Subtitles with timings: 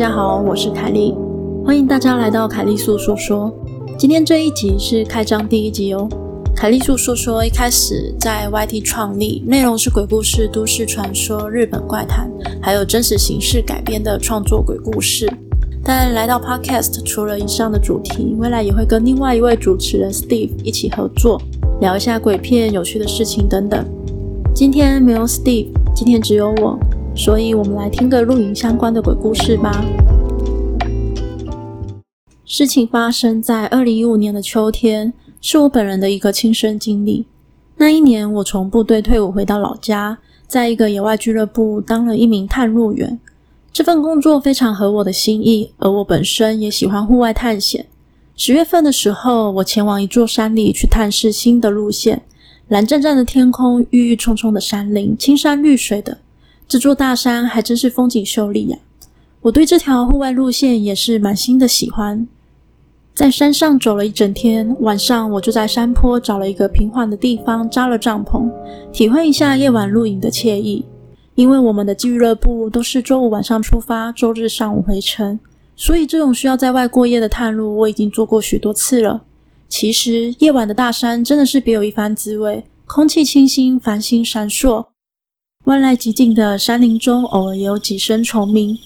[0.00, 1.14] 大家好，我是凯莉，
[1.62, 3.54] 欢迎大家来到凯莉粟说说。
[3.98, 6.08] 今天这一集是开张第一集哦。
[6.56, 12.30] 凯莉粟说说一开始在 YT 创立，内容是鬼故事、都市传说、日本怪谈，
[12.62, 15.30] 还有真实形式改编的创作鬼故事。
[15.84, 21.38] 但来到 Podcast，除了以上的主题，未来也会跟另外一位主持人 Steve 一起合作，
[21.82, 23.84] 聊一下鬼片、有趣的事情等等。
[24.54, 26.78] 今天没有 Steve，今天只有我。
[27.22, 29.84] 所以，我们来听个露营相关的鬼故事吧。
[32.46, 37.26] 事情发生在二零一五年的秋天，是我本人的一个亲身经历。
[37.76, 43.20] 那一年，我从部队退伍回到老家，在一个野外俱乐部当了一名探路员。
[43.70, 47.84] 这份工作非常合我的心意，而我本身也喜欢户外探险。
[48.34, 52.22] 十月份的时候，我前往一座山里去探视新的路线。
[52.68, 56.16] 蓝湛湛的天空，郁郁葱葱的山林，青山绿水的。
[56.70, 58.78] 这座大山还真是风景秀丽呀！
[59.40, 62.28] 我对这条户外路线也是满心的喜欢。
[63.12, 68.48] 在山上走了一整天，晚上我就在山坡找了一个平缓的地方扎了帐篷，
[68.92, 70.84] 体会一下夜晚露营的惬意。
[71.34, 75.40] 因为我们的俱乐部都是周五晚上出发，周日上午回程，
[75.74, 79.20] 所以这种需要在外过夜的探路我已经做过许多次了。
[79.68, 84.89] 其实夜晚的大山真的是别有一番滋味，空气清新，繁星闪烁。
[85.70, 88.76] 万籁寂静的山林中，偶尔也有几声虫鸣，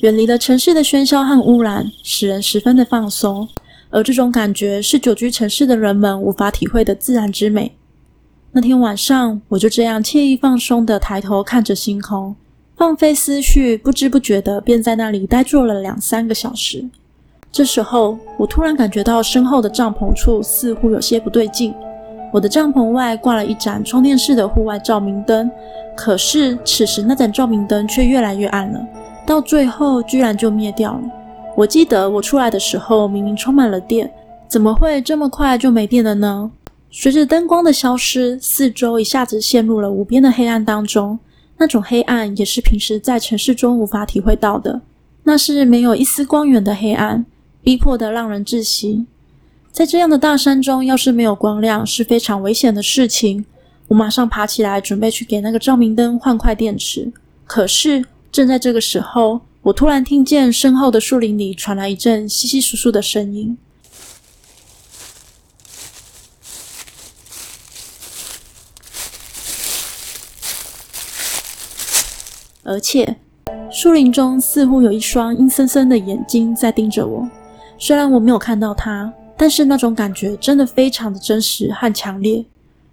[0.00, 3.48] 远离了城市的喧嚣和污染，使人十分的放松。
[3.88, 7.74] 而这种感觉是久居城市的人们无法体会的自然之美。
[8.50, 12.36] 那天晚上，我就这样惬意放松地抬头看着星空，
[12.76, 16.84] 放飞思绪，不知不觉地便在那里呆坐了两三个小时。
[17.50, 21.72] 这时候，我突然感觉到身后的帐篷处似乎有些不对劲。
[22.32, 25.48] 我的帐篷外挂了一盏充电式的户外照明灯，
[25.94, 28.84] 可是此时那盏照明灯却越来越暗了，
[29.26, 31.02] 到最后居然就灭掉了。
[31.54, 34.10] 我记得我出来的时候明明充满了电，
[34.48, 36.50] 怎么会这么快就没电了呢？
[36.90, 41.18] 随着灯光的消失，四周一下子陷入了无边的黑暗当中。
[41.58, 44.80] 那种黑暗也是平时在城市中无法体会到的，
[45.24, 47.24] 那是没有一丝光源的黑暗，
[47.62, 49.06] 逼迫得让人窒息。
[49.72, 53.42] 在这样的大山中，要是没有光亮，是非常危险的事情。
[53.88, 57.10] 我马上爬起来，准备去给那个照明灯换块电池。
[57.46, 63.56] 可是，正在这个时候，我突然听见身后的树林里传来一阵窸窸窣窣的声音，
[72.62, 73.16] 而且
[73.70, 77.26] 树林中似乎有一双阴森森的眼睛在盯着我。
[77.78, 79.10] 虽然我没有看到它。
[79.42, 82.44] 但是那种感觉真的非常的真实和强烈，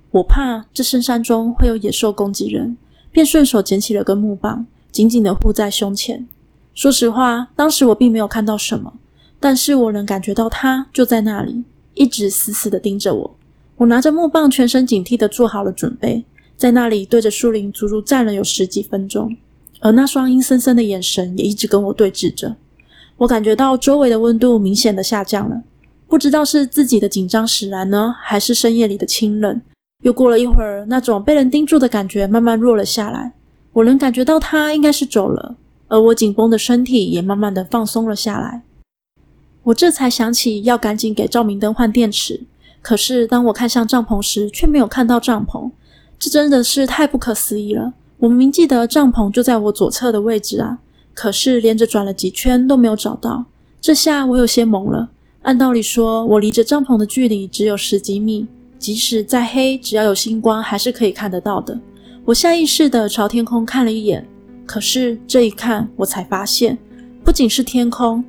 [0.09, 2.75] 我怕这深山中会有野兽攻击人，
[3.11, 6.27] 便顺手捡起了根木棒，紧紧地护在胸前。
[6.73, 8.91] 说实话，当时我并没有看到什么，
[9.39, 13.35] 但是我能感觉到它就在那里，一直死死地盯着我。
[13.77, 16.25] 我拿着木棒，全身警惕地做好了准备，
[16.57, 19.37] 在那里对着树林足足站了有十几分钟，
[19.81, 22.55] 而那双阴森森的眼神也一直跟我对峙着。
[23.17, 25.61] 我感觉到周围的温度明显地下降了。
[26.09, 29.61] 不知道是自己的紧张使然呢，还是深夜里的清冷。
[30.03, 33.33] 又过了一会儿，那种被人盯住的感觉慢慢弱了下来。
[33.73, 35.55] 我能感觉到他应该是走了，
[35.87, 38.63] 而我紧绷的身体也慢慢的放松了下来。
[39.61, 42.41] 我这才想起要赶紧给照明灯换电池。
[42.81, 45.69] 可是当我看向帐篷时，却没有看到帐篷。
[46.17, 47.93] 这真的是太不可思议了。
[48.17, 50.79] 我明明记得帐篷就在我左侧的位置啊，
[51.13, 53.45] 可是连着转了几圈都没有找到。
[53.79, 55.09] 这下我有些懵了。
[55.43, 58.45] 按道理说，我离着帐篷的距离只有十几米，
[58.77, 61.79] 即使再黑，只要有星光，还是可以看得到的。
[62.25, 64.27] 我下意识地朝天空看了一眼，
[64.65, 66.77] 可是这一看，我才发现，
[67.23, 68.23] 不仅是天空，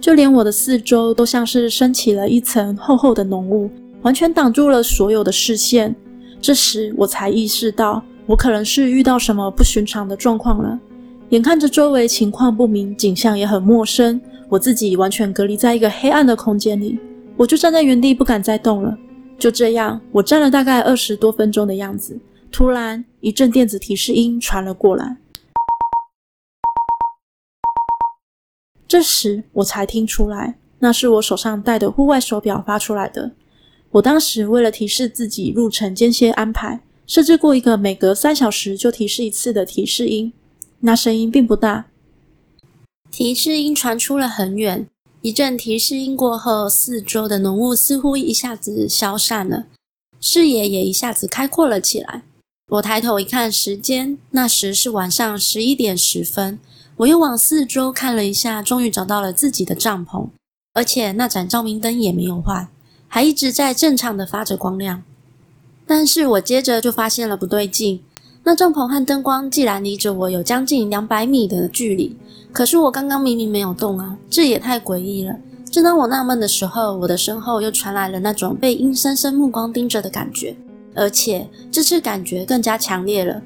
[0.00, 3.70] 就连我的四周都像是升起了一层厚厚的浓雾，
[4.02, 5.94] 完全挡住了所有的视线。
[6.40, 10.78] 这时，我才意识到，我可能是遇到什么不寻常的状况了。
[11.30, 14.20] 眼看着周围情况不明，景象也很陌生。
[14.48, 16.98] 我自己完全隔离在一个黑暗的空间里，
[17.36, 18.96] 我就站在原地不敢再动了。
[19.38, 22.18] 就这样，我站了大概二十多分钟的样子。
[22.50, 25.16] 突然，一阵电子提示音传了过来。
[28.86, 33.32] 这时，我才听出来，那是我手上戴的户外手表发出来的。
[33.90, 40.32] 我当时为了提示自己路程间歇安排，设置过一个每隔三小时就提示一次的提示音。
[40.80, 41.86] 那声音并不大。
[43.10, 44.86] 提示音传出了很远，
[45.22, 49.66] 一阵提示音过后，四周的浓雾似乎一下子消散了，
[50.20, 52.22] 视野也一下子开阔了起来。
[52.68, 56.58] 我抬头一看时间，那时是晚上十一点十分。
[56.96, 60.28] 我又往四周看了一下，终于找到了自己的帐篷，
[60.74, 62.68] 而且那盏照明灯也没有坏，
[63.06, 65.02] 还一直在正常的发着光亮。
[65.86, 68.02] 但是我接着就发现了不对劲，
[68.48, 72.16] 那帐篷和灯光既然离着我有将近两百米的距离，
[72.52, 75.34] 可是我刚刚明明没有动啊，这也太诡异了。
[75.68, 80.56] 正当我纳闷的时候，我的身后又传来了那种被阴森森目光盯着的感觉，
[80.94, 83.42] 而且这次感觉更加强烈了。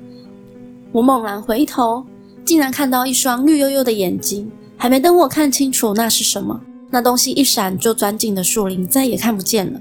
[0.93, 2.05] 我猛然回头，
[2.45, 4.53] 竟然看到一双绿油油的眼睛。
[4.77, 6.61] 还没等我看清楚那是什么，
[6.91, 9.81] 那东西一闪就钻进了树林，再也看不见了。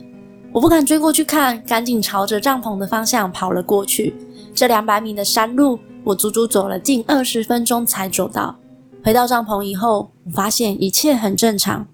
[0.51, 4.15] 我不敢追过去看，赶紧朝着帐篷的方向跑了过去。
[4.55, 8.55] 这两百米的山路，我足足走了近二十分钟才走到。
[9.03, 11.87] 回到帐篷以后，我发现一切很正常。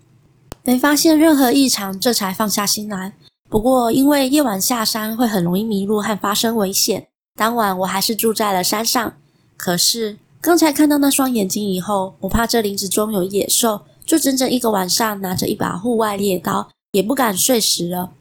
[0.64, 3.14] 没发现任何异常，这才放下心来。
[3.50, 9.14] 不过，因为夜晚下山会很容易迷路和发生危险，当晚我还是住在了山上。
[9.58, 18.12] 可是刚才看到那双眼睛以后，我怕这林子中有野兽，就整整一个晚上拿着一把户外猎刀，也不敢睡实了，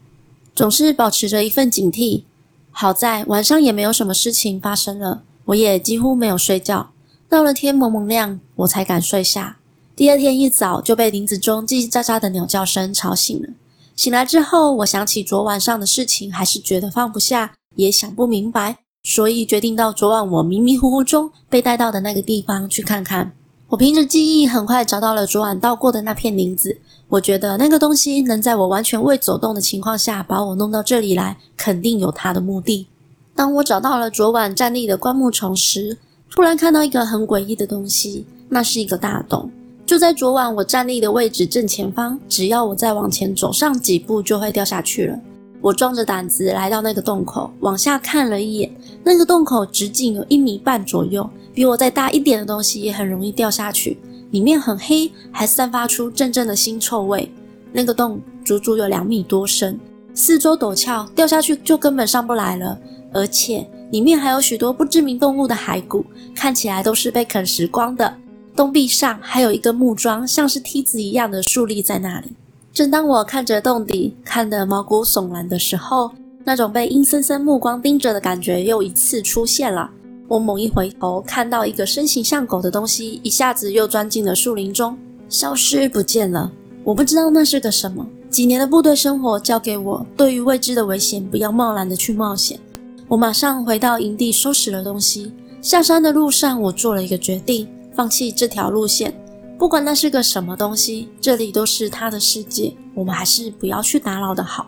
[0.55, 2.23] 总是保持着一份警惕。
[2.71, 6.91] 好在晚上也没有什么事情发生了，我也几乎没有睡觉。
[7.29, 9.59] 到了天蒙蒙亮，我才敢睡下。
[9.97, 13.49] 第二天一早就被林子中叽叽喳喳的鸟叫声吵醒了。
[13.97, 23.33] 醒来之后，我想起昨晚上的事情，还是觉得放不下，也想不明白，所以决定到昨晚我迷迷糊糊中被带到的那个地方去看看。
[23.69, 26.81] 我凭着记忆，很快找到了昨晚到过的那片林子。
[27.15, 32.89] 我觉得那个东西能在我完全未走动的情况下把我弄到这里来，肯定有它的目的。
[33.37, 35.97] 当我找到了昨晚站立的灌木丛时，
[36.29, 39.49] 突然看到一个很诡异的东西，那是一个大洞。
[39.87, 45.17] 就在昨晚我站立的位置正前方，只要我再往前走上几步，就会掉下去了。
[45.61, 48.75] 我壮着胆子来到那个洞口，往下看了一眼，
[49.05, 53.97] 那个洞口直径有一米半左右，比我再大一点的东西也很容易掉下去。
[54.35, 57.33] 里面很黑，还散发出阵阵的腥臭味。
[57.73, 59.79] 那个洞足足有两米多深，
[60.13, 62.77] 四周陡峭，掉下去就根本上不来了。
[63.13, 66.05] 而且里面还有许多不知名动物的骸骨，
[66.35, 68.13] 看起来都是被啃食光的。
[68.57, 72.33] 洞壁上还有一个木桩，像是梯子一样的竖立在那里。
[72.73, 76.11] 正当我看着洞底，看得毛骨悚然的时候，
[76.43, 79.89] 那种被阴森森目光盯着的感觉又一次出现了。
[80.35, 84.99] 我猛一回头，看到一个身形像狗的东西，一下子又钻进了树林中，
[85.29, 86.51] 消失不见了。
[86.83, 88.05] 我不知道那是个什么。
[88.31, 92.59] 几年的部队生活教给我，对于未知的危险，不要贸然的去冒险。
[93.07, 95.33] 我马上回到营地，收拾了东西。
[95.63, 97.69] 下山的路上，我做了一个决定。
[97.95, 99.15] 放弃这条路线，
[99.57, 104.67] 不管那是个什么东西，这里都是他的世界，我们还是不要去打扰的好。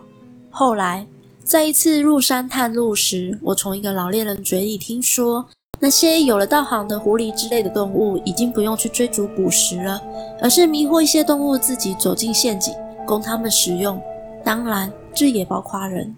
[0.49, 1.05] 后来，
[1.43, 5.45] 在一次入山探路时，我从一个老猎人嘴里听说，
[5.79, 10.01] 那些有了道行的狐狸之类的动物，已经不用去追逐捕食了，
[10.41, 12.73] 而是迷惑一些动物自己走进陷阱，
[13.05, 14.01] 供他们食用。
[14.43, 16.15] 当然，这也包括人。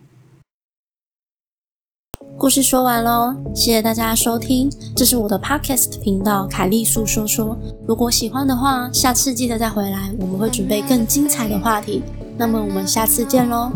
[2.38, 7.58] 故事说完喽，谢谢大家收听，这是我的 Podcast 频道凯丽素说说。
[7.86, 12.02] 如果喜欢的话，下次记得再回来，我们会准备更精彩的话题。
[12.38, 13.70] 那么我们下次见喽。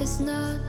[0.00, 0.59] It's not